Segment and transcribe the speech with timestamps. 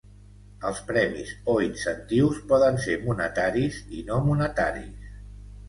[0.69, 5.17] Els premis, o incentius, poden ser monetaris i no monetaris.